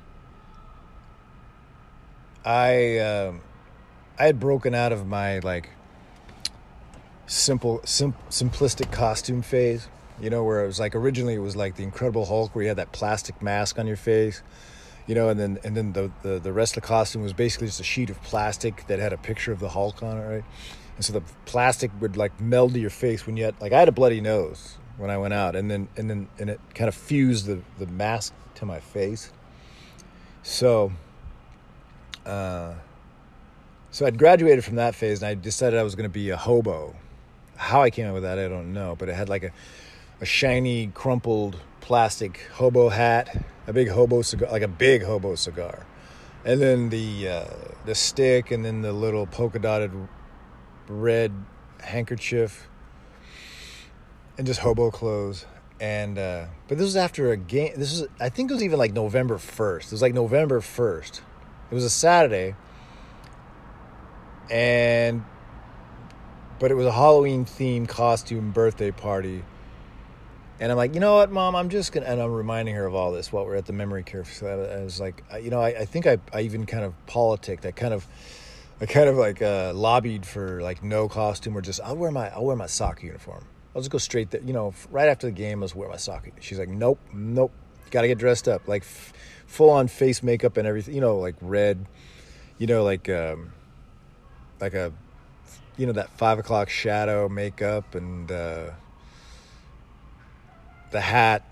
[2.45, 3.41] I um,
[4.17, 5.71] I had broken out of my like
[7.27, 9.87] simple sim- simplistic costume phase
[10.19, 12.67] you know, where it was like originally it was like the Incredible Hulk, where you
[12.69, 14.41] had that plastic mask on your face,
[15.07, 17.67] you know, and then and then the, the the rest of the costume was basically
[17.67, 20.43] just a sheet of plastic that had a picture of the Hulk on it, right?
[20.95, 23.79] And so the plastic would like meld to your face when you had like I
[23.79, 26.87] had a bloody nose when I went out, and then and then and it kind
[26.87, 29.33] of fused the the mask to my face.
[30.43, 30.93] So,
[32.25, 32.75] uh,
[33.91, 36.37] so I'd graduated from that phase, and I decided I was going to be a
[36.37, 36.95] hobo.
[37.55, 39.51] How I came up with that, I don't know, but it had like a
[40.21, 45.85] a shiny, crumpled plastic hobo hat, a big hobo cigar, like a big hobo cigar,
[46.43, 47.45] and then the uh,
[47.85, 49.91] the stick, and then the little polka dotted
[50.87, 51.31] red
[51.81, 52.67] handkerchief,
[54.37, 55.45] and just hobo clothes.
[55.79, 57.73] And uh, but this was after a game.
[57.75, 59.87] This was I think it was even like November first.
[59.87, 61.21] It was like November first.
[61.69, 62.55] It was a Saturday,
[64.49, 65.25] and
[66.59, 69.43] but it was a Halloween themed costume birthday party
[70.59, 72.95] and I'm like, you know what, mom, I'm just gonna, and I'm reminding her of
[72.95, 74.73] all this while we're at the memory care facility.
[74.73, 77.65] I was like, you know, I, I think I, I even kind of politicked.
[77.65, 78.07] I kind of,
[78.79, 82.29] I kind of like uh, lobbied for like no costume or just I'll wear my
[82.29, 83.45] I'll wear my soccer uniform.
[83.75, 84.41] I'll just go straight there.
[84.41, 86.31] You know, right after the game, I'll wear my soccer.
[86.39, 87.51] She's like, nope, nope,
[87.91, 89.11] got to get dressed up, like f-
[89.47, 90.95] full on face makeup and everything.
[90.95, 91.85] You know, like red.
[92.57, 93.51] You know, like um,
[94.61, 94.93] like a,
[95.77, 98.31] you know, that five o'clock shadow makeup and.
[98.31, 98.71] Uh,
[100.95, 101.43] the hat,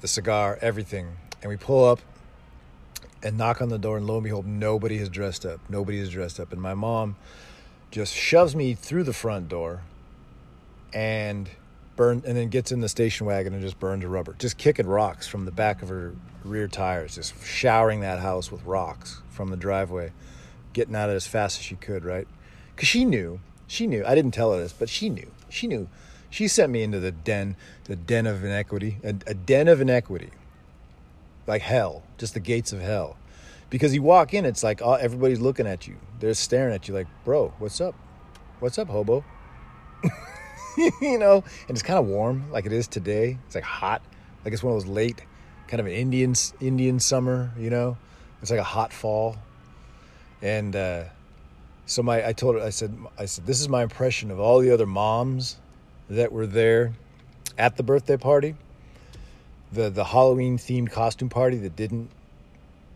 [0.00, 1.06] the cigar, everything.
[1.40, 2.00] And we pull up
[3.22, 5.60] and knock on the door, and lo and behold, nobody has dressed up.
[5.68, 6.52] Nobody is dressed up.
[6.52, 7.14] And my mom
[7.92, 9.82] just shoves me through the front door
[10.92, 11.48] and
[11.94, 14.34] burn and then gets in the station wagon and just burns a rubber.
[14.38, 18.64] Just kicking rocks from the back of her rear tires, just showering that house with
[18.64, 20.10] rocks from the driveway,
[20.72, 22.26] getting out of it as fast as she could, right?
[22.80, 24.02] Because she knew She knew.
[24.06, 25.30] I didn't tell her this, but she knew.
[25.50, 25.86] She knew.
[26.30, 30.30] She sent me into the den, the den of inequity, a, a den of inequity,
[31.46, 33.18] like hell, just the gates of hell.
[33.68, 35.96] Because you walk in, it's like oh, everybody's looking at you.
[36.20, 37.94] They're staring at you, like, bro, what's up?
[38.60, 39.26] What's up, hobo?
[41.02, 43.36] you know, and it's kind of warm, like it is today.
[43.44, 44.00] It's like hot,
[44.42, 45.22] like it's one of those late,
[45.68, 47.52] kind of an Indian Indian summer.
[47.58, 47.98] You know,
[48.40, 49.36] it's like a hot fall,
[50.40, 51.04] and uh,
[51.86, 54.60] so my I told her I said I said this is my impression of all
[54.60, 55.56] the other moms
[56.08, 56.92] that were there
[57.58, 58.54] at the birthday party,
[59.72, 62.10] the the Halloween themed costume party that didn't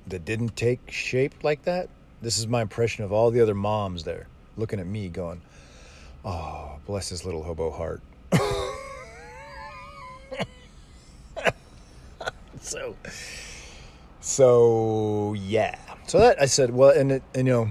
[0.07, 1.89] that didn't take shape like that.
[2.23, 5.43] This is my impression of all the other moms there looking at me going,
[6.25, 8.01] "Oh, bless his little hobo heart."
[12.61, 12.97] so
[14.21, 15.77] so yeah.
[16.07, 17.69] So that I said, well, and it, and you know,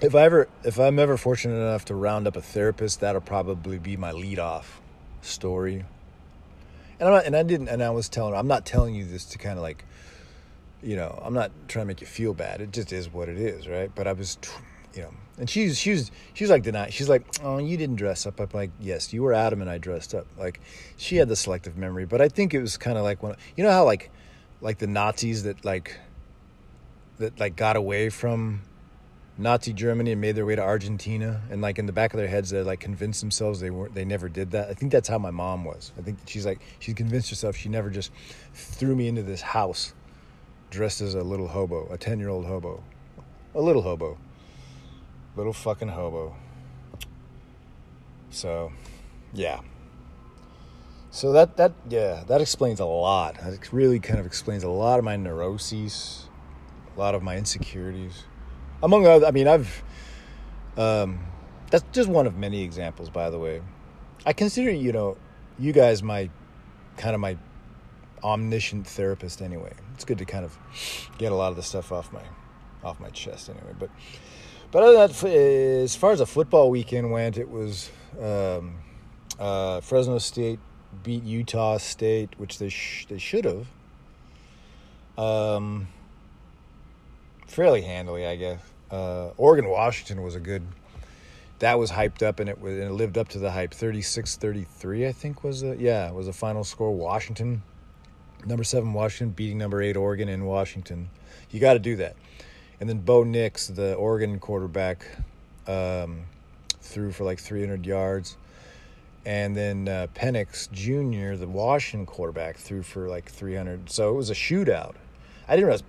[0.00, 3.78] if I ever if I'm ever fortunate enough to round up a therapist, that'll probably
[3.78, 4.80] be my lead off
[5.22, 5.84] story.
[7.00, 9.04] And I'm not, and I didn't, and I was telling her, I'm not telling you
[9.04, 9.84] this to kind of like,
[10.82, 12.60] you know, I'm not trying to make you feel bad.
[12.60, 13.90] It just is what it is, right?
[13.94, 14.36] But I was,
[14.94, 16.90] you know, and she's she's she's like denying.
[16.90, 18.40] She's like, oh, you didn't dress up.
[18.40, 20.26] I'm like, yes, you were adamant I dressed up.
[20.36, 20.60] Like,
[20.96, 23.62] she had the selective memory, but I think it was kind of like when you
[23.62, 24.10] know how like,
[24.60, 25.96] like the Nazis that like,
[27.18, 28.62] that like got away from
[29.40, 32.26] Nazi Germany and made their way to Argentina, and like in the back of their
[32.26, 34.68] heads, they like convinced themselves they weren't, they never did that.
[34.68, 35.92] I think that's how my mom was.
[35.96, 38.10] I think she's like she convinced herself she never just
[38.52, 39.94] threw me into this house
[40.70, 42.82] dressed as a little hobo, a ten year old hobo,
[43.54, 44.18] a little hobo,
[45.36, 46.34] little fucking hobo.
[48.30, 48.72] So,
[49.32, 49.60] yeah.
[51.12, 53.36] So that that yeah that explains a lot.
[53.36, 56.26] That really kind of explains a lot of my neuroses,
[56.96, 58.24] a lot of my insecurities
[58.82, 59.82] among other, I mean, I've,
[60.76, 61.20] um,
[61.70, 63.62] that's just one of many examples, by the way.
[64.26, 65.16] I consider, you know,
[65.58, 66.30] you guys my,
[66.96, 67.36] kind of my
[68.22, 69.72] omniscient therapist anyway.
[69.94, 70.56] It's good to kind of
[71.18, 72.22] get a lot of the stuff off my,
[72.82, 73.74] off my chest anyway.
[73.78, 73.90] But,
[74.70, 78.76] but other than that, as far as a football weekend went, it was, um,
[79.38, 80.58] uh, Fresno State
[81.02, 83.66] beat Utah State, which they sh- they should have.
[85.16, 85.88] Um,
[87.48, 88.60] fairly handily, I guess.
[88.90, 90.62] Uh, Oregon Washington was a good.
[91.58, 93.72] That was hyped up and it was and it lived up to the hype.
[93.72, 96.94] 36-33, I think was the yeah was the final score.
[96.94, 97.62] Washington,
[98.46, 101.10] number seven Washington beating number eight Oregon in Washington.
[101.50, 102.14] You got to do that.
[102.80, 105.04] And then Bo Nix, the Oregon quarterback,
[105.66, 106.26] um,
[106.80, 108.36] threw for like 300 yards.
[109.26, 113.90] And then uh, Penix Jr., the Washington quarterback, threw for like 300.
[113.90, 114.94] So it was a shootout.
[115.48, 115.82] I didn't realize,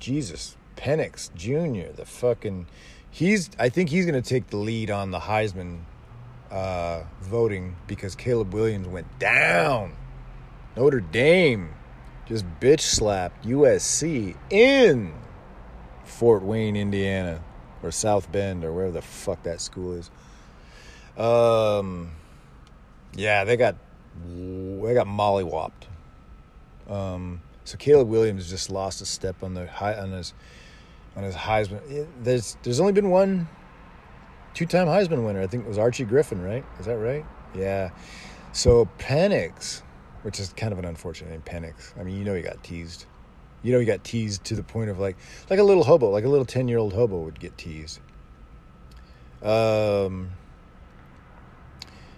[0.00, 2.66] Jesus, Penix Jr., the fucking
[3.10, 5.80] he's I think he's going to take the lead on the Heisman
[6.50, 9.94] uh, voting because Caleb Williams went down.
[10.76, 11.74] Notre Dame
[12.26, 15.12] just bitch slapped USC in
[16.04, 17.42] Fort Wayne, Indiana,
[17.82, 20.10] or South Bend, or wherever the fuck that school is.
[21.16, 22.12] Um,
[23.14, 23.76] yeah, they got
[24.24, 25.72] they got mollywopped.
[26.88, 30.34] Um, so Caleb Williams just lost a step on the high on his
[31.16, 32.06] on his Heisman.
[32.22, 33.48] There's there's only been one
[34.54, 35.40] two-time Heisman winner.
[35.40, 36.64] I think it was Archie Griffin, right?
[36.78, 37.24] Is that right?
[37.54, 37.90] Yeah.
[38.52, 39.82] So Penix,
[40.22, 41.98] which is kind of an unfortunate name, Penix.
[41.98, 43.06] I mean, you know he got teased.
[43.62, 45.16] You know he got teased to the point of like
[45.48, 48.00] like a little hobo, like a little 10-year-old hobo would get teased.
[49.42, 50.30] Um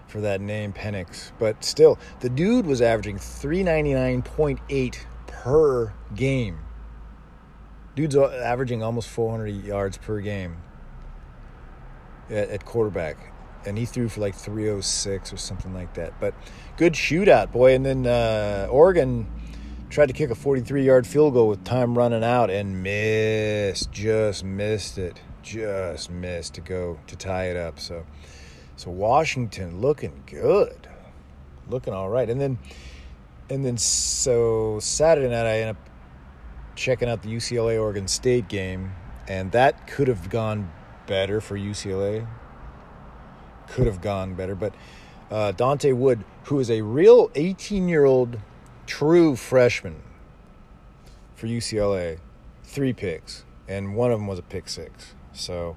[0.09, 6.59] for that name Penix, but still the dude was averaging 399.8 per game
[7.95, 10.57] Dude's averaging almost 400 yards per game
[12.29, 13.33] at, at quarterback,
[13.65, 16.19] and he threw for like 306 or something like that.
[16.21, 16.35] But
[16.77, 17.75] good shootout, boy.
[17.75, 19.27] And then uh, Oregon
[19.91, 24.43] tried to kick a 43 yard field goal with time running out and missed, just
[24.43, 27.79] missed it, just missed to go to tie it up.
[27.79, 28.05] So,
[28.77, 30.89] so Washington looking good,
[31.69, 32.29] looking all right.
[32.29, 32.59] And then,
[33.49, 35.94] and then so Saturday night I end up
[36.75, 38.93] checking out the UCLA Oregon State game,
[39.29, 40.71] and that could have gone
[41.07, 42.27] better for UCLA.
[43.69, 44.75] Could have gone better, but
[45.31, 48.39] uh, Dante Wood, who is a real 18 year old
[48.87, 50.03] true freshman
[51.35, 52.19] for UCLA,
[52.63, 55.15] three picks, and one of them was a pick six.
[55.33, 55.77] So,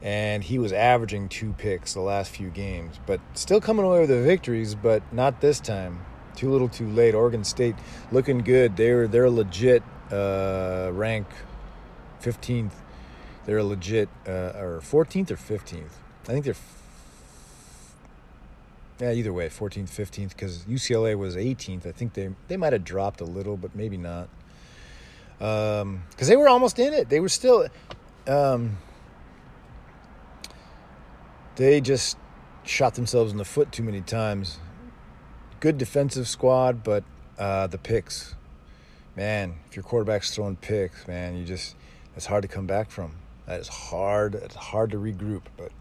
[0.00, 4.08] and he was averaging two picks the last few games, but still coming away with
[4.08, 6.04] the victories, but not this time.
[6.34, 7.14] Too little, too late.
[7.14, 7.74] Oregon State
[8.12, 8.76] looking good.
[8.76, 9.82] They're they're legit
[10.12, 11.26] uh, rank
[12.22, 12.72] 15th.
[13.44, 15.82] They're legit, uh, or 14th or 15th.
[16.24, 16.54] I think they're.
[18.98, 21.86] Yeah, either way, 14th, 15th, because UCLA was 18th.
[21.86, 24.28] I think they they might have dropped a little, but maybe not.
[25.38, 27.08] Because um, they were almost in it.
[27.08, 27.68] They were still.
[28.26, 28.78] Um,
[31.56, 32.16] they just
[32.64, 34.58] shot themselves in the foot too many times.
[35.60, 37.04] Good defensive squad, but
[37.38, 38.34] uh, the picks,
[39.16, 41.74] man, if your quarterback's throwing picks, man, you just
[42.14, 43.12] it's hard to come back from.
[43.46, 44.34] That is hard.
[44.34, 45.72] It's hard to regroup, but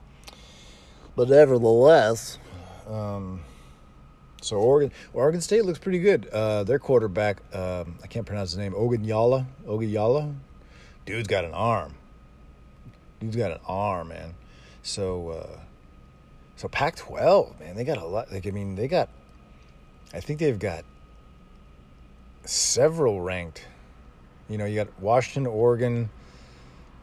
[1.16, 2.40] but nevertheless,
[2.90, 3.42] um,
[4.42, 6.28] so Oregon Oregon State looks pretty good.
[6.28, 10.34] Uh, their quarterback, um, I can't pronounce his name, Oganyala, Oganyala,
[11.06, 11.94] dude's got an arm.
[13.20, 14.36] Dude's got an arm, man.
[14.84, 15.60] So uh,
[16.56, 18.32] so Pac-12, man, they got a lot.
[18.32, 19.10] Like I mean, they got.
[20.14, 20.86] I think they've got
[22.46, 23.66] several ranked.
[24.50, 26.10] You know, you got Washington, Oregon,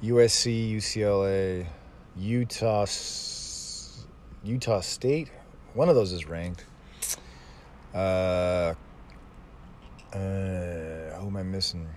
[0.02, 1.66] USC, UCLA,
[2.16, 2.86] Utah,
[4.44, 5.30] Utah State.
[5.74, 6.66] One of those is ranked.
[7.94, 8.74] Uh,
[10.12, 11.88] uh, who am I missing?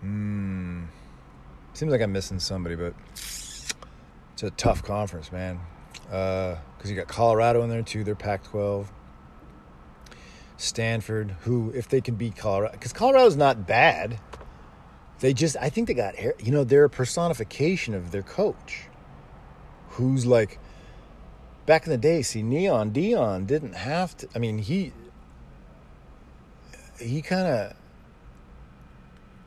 [0.00, 0.84] Hmm.
[1.72, 5.60] Seems like I'm missing somebody, but it's a tough conference, man.
[6.04, 8.04] Because uh, you got Colorado in there too.
[8.04, 8.86] They're Pac-12.
[10.64, 14.18] Stanford, who, if they can beat Colorado, because Colorado's not bad.
[15.20, 18.86] They just, I think they got, you know, they're a personification of their coach,
[19.90, 20.58] who's like,
[21.66, 24.28] back in the day, see, Neon Deion didn't have to.
[24.34, 24.92] I mean, he,
[27.00, 27.76] he kind of,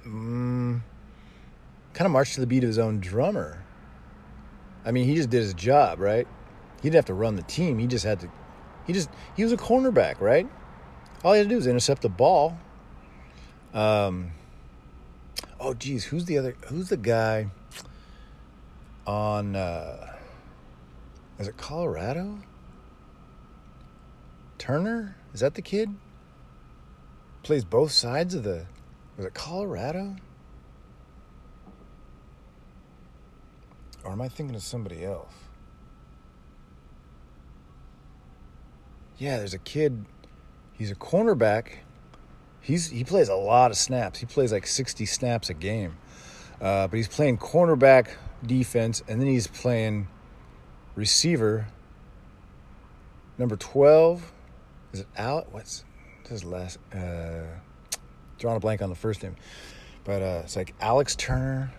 [0.07, 0.81] mm,
[1.93, 3.63] kind of marched to the beat of his own drummer.
[4.85, 6.27] I mean, he just did his job, right?
[6.77, 7.77] He didn't have to run the team.
[7.77, 8.29] He just had to.
[8.85, 10.47] He just he was a cornerback, right?
[11.23, 12.57] All he had to do was intercept the ball.
[13.73, 14.31] Um.
[15.59, 16.55] Oh, geez, who's the other?
[16.67, 17.47] Who's the guy
[19.05, 19.55] on?
[19.55, 20.15] Uh,
[21.39, 22.39] is it Colorado?
[24.57, 25.15] Turner?
[25.33, 25.93] Is that the kid?
[27.43, 28.65] Plays both sides of the.
[29.17, 30.15] Was it Colorado?
[34.03, 35.33] Or am I thinking of somebody else?
[39.17, 40.05] Yeah, there's a kid.
[40.77, 41.69] He's a cornerback.
[42.61, 44.19] He's he plays a lot of snaps.
[44.19, 45.97] He plays like 60 snaps a game.
[46.61, 48.09] Uh, but he's playing cornerback
[48.45, 50.07] defense, and then he's playing
[50.95, 51.67] receiver.
[53.37, 54.31] Number 12
[54.93, 55.51] is it Out?
[55.51, 55.83] What's
[56.27, 56.79] his last?
[56.93, 57.43] Uh,
[58.39, 59.35] drawing a blank on the first name,
[60.03, 61.71] but uh, it's like Alex Turner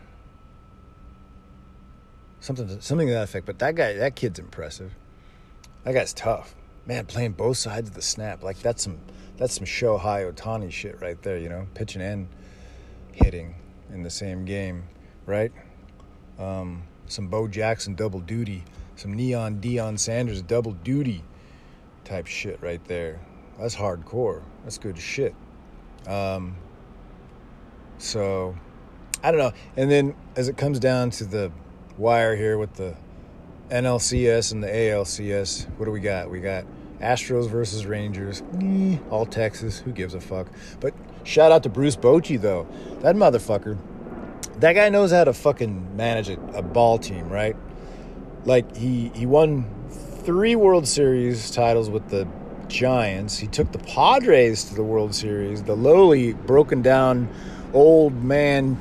[2.40, 3.46] something something to that effect.
[3.46, 4.94] But that guy, that kid's impressive.
[5.84, 6.54] That guy's tough,
[6.88, 7.06] man.
[7.06, 8.98] Playing both sides of the snap, like that's some
[9.36, 11.38] that's some Shohei Ohtani shit right there.
[11.38, 12.26] You know, pitching and
[13.12, 13.54] hitting
[13.92, 14.88] in the same game,
[15.26, 15.52] right?
[16.38, 18.64] Um, some Bo Jackson double duty,
[18.96, 21.22] some neon Deion Sanders double duty
[22.04, 23.20] type shit right there.
[23.60, 24.42] That's hardcore.
[24.64, 25.34] That's good shit.
[26.06, 26.56] Um,
[27.98, 28.56] so
[29.22, 29.52] I don't know.
[29.76, 31.52] And then as it comes down to the
[31.98, 32.96] wire here with the
[33.70, 35.68] NLCS and the ALCS.
[35.76, 36.30] What do we got?
[36.30, 36.64] We got
[37.00, 38.42] Astros versus Rangers.
[39.10, 39.78] All Texas.
[39.78, 40.48] Who gives a fuck?
[40.80, 40.94] But
[41.24, 42.66] shout out to Bruce Bochy though.
[43.00, 43.78] That motherfucker.
[44.58, 47.56] That guy knows how to fucking manage a, a ball team, right?
[48.44, 49.66] Like he he won
[50.24, 52.26] three World Series titles with the
[52.68, 53.38] Giants.
[53.38, 57.28] He took the Padres to the World Series, the lowly, broken down,
[57.72, 58.78] old man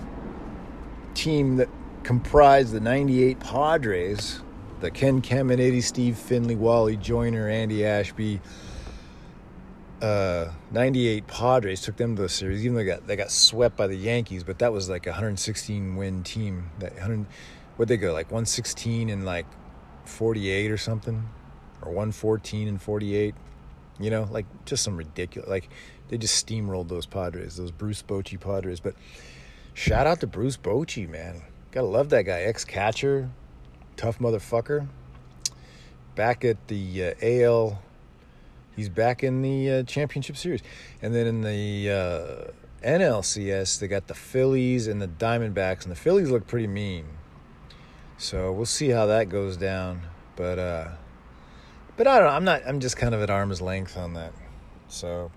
[1.13, 1.69] team that
[2.03, 4.41] comprised the 98 Padres,
[4.79, 8.39] the Ken Caminiti, Steve Finley, Wally Joyner, Andy Ashby.
[10.01, 13.75] Uh, 98 Padres took them to the series, even though they got, they got swept
[13.75, 16.69] by the Yankees, but that was like a 116 win team.
[16.79, 17.25] That 100,
[17.75, 19.47] what'd they go, like 116 and like
[20.05, 21.27] 48 or something?
[21.81, 23.33] Or 114 and 48?
[23.99, 25.69] You know, like just some ridiculous, like
[26.09, 28.79] they just steamrolled those Padres, those Bruce Bochy Padres.
[28.79, 28.93] But
[29.73, 31.41] shout out to Bruce Bochy, man.
[31.71, 32.41] Gotta love that guy.
[32.41, 33.31] Ex catcher,
[33.97, 34.87] tough motherfucker.
[36.15, 37.81] Back at the uh, AL,
[38.75, 40.61] he's back in the uh, championship series.
[41.01, 42.51] And then in the uh,
[42.87, 47.05] NLCS, they got the Phillies and the Diamondbacks, and the Phillies look pretty mean.
[48.17, 50.01] So we'll see how that goes down.
[50.35, 50.87] But uh,
[51.97, 52.33] but I don't know.
[52.33, 52.61] I'm not.
[52.65, 54.33] I'm just kind of at arm's length on that.
[54.87, 55.31] So,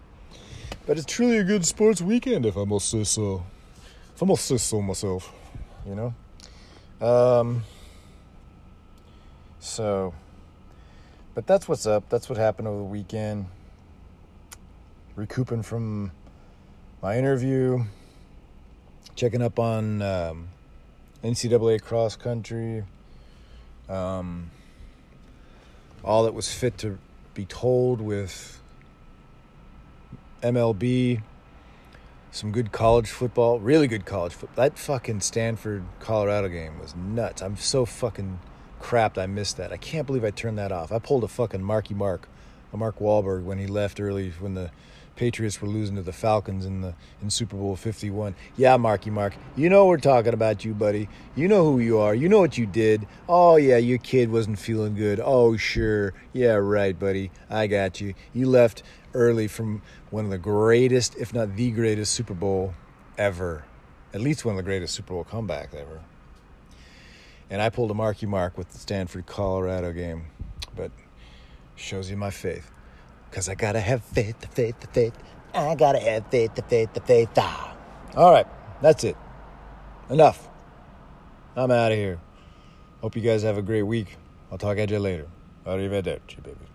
[0.87, 3.45] but it's truly a good sports weekend, if I must say so.
[4.15, 5.33] If I must say so myself,
[5.87, 6.15] you know.
[7.07, 7.65] Um,
[9.61, 10.15] so,
[11.35, 12.09] but that's what's up.
[12.09, 13.47] That's what happened over the weekend.
[15.17, 16.13] Recouping from
[17.03, 17.85] my interview,
[19.15, 20.49] checking up on um,
[21.23, 22.85] NCAA cross country,
[23.89, 24.51] Um,
[26.03, 26.99] all that was fit to
[27.35, 28.61] be told with
[30.43, 31.23] MLB,
[32.31, 34.65] some good college football, really good college football.
[34.65, 37.43] That fucking Stanford Colorado game was nuts.
[37.43, 38.39] I'm so fucking
[38.81, 39.73] crapped I missed that.
[39.73, 40.93] I can't believe I turned that off.
[40.93, 42.29] I pulled a fucking Marky Mark,
[42.73, 44.71] a Mark Wahlberg when he left early when the
[45.17, 48.35] Patriots were losing to the Falcons in the in Super Bowl 51.
[48.57, 51.11] Yeah, Marky Mark, you know we're talking about you, buddy.
[51.37, 52.15] You know who you are.
[52.15, 53.07] You know what you did.
[53.29, 55.21] Oh yeah, your kid wasn't feeling good.
[55.23, 56.15] Oh sure.
[56.33, 57.31] Yeah, right, buddy.
[57.51, 58.15] I got you.
[58.33, 62.73] You left early from one of the greatest, if not the greatest Super Bowl
[63.19, 63.65] ever.
[64.15, 66.01] At least one of the greatest Super Bowl comebacks ever.
[67.51, 70.27] And I pulled a Marky Mark with the Stanford Colorado game,
[70.77, 70.93] but
[71.75, 72.71] shows you my faith.
[73.29, 75.15] Because I gotta have faith, the faith, the faith.
[75.53, 77.31] I gotta have faith, the faith, the faith.
[77.37, 77.77] Ah.
[78.15, 78.47] All right,
[78.81, 79.17] that's it.
[80.09, 80.49] Enough.
[81.57, 82.21] I'm out of here.
[83.01, 84.17] Hope you guys have a great week.
[84.53, 85.27] I'll talk at you later.
[85.67, 86.71] Arrivederci, baby.